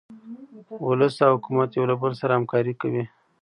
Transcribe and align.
ولس 0.87 1.15
او 1.27 1.31
حکومت 1.37 1.69
یو 1.71 1.85
له 1.91 1.95
بل 2.01 2.11
سره 2.21 2.31
همکاري 2.37 2.73
کوي. 2.81 3.03